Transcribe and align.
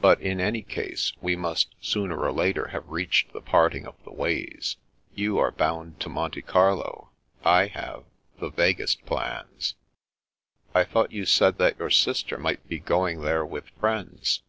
But, 0.00 0.22
in 0.22 0.40
any 0.40 0.62
case, 0.62 1.12
we 1.20 1.36
must 1.36 1.74
sooner 1.82 2.16
or 2.20 2.32
later 2.32 2.68
have 2.68 2.88
reached 2.88 3.34
the 3.34 3.42
parting 3.42 3.86
of 3.86 3.94
the 4.04 4.10
ways. 4.10 4.78
You 5.14 5.36
are 5.36 5.50
bound 5.52 6.00
to 6.00 6.08
Monte 6.08 6.40
Carlo. 6.40 7.10
I 7.44 7.66
have— 7.66 8.04
^the 8.40 8.54
vaguest 8.54 9.04
plans."'' 9.04 9.74
I 10.74 10.84
thought 10.84 11.12
you 11.12 11.26
said 11.26 11.58
that 11.58 11.78
your 11.78 11.90
sister 11.90 12.38
might 12.38 12.66
be 12.66 12.78
going 12.78 13.20
there 13.20 13.44
with 13.44 13.68
friends." 13.78 14.40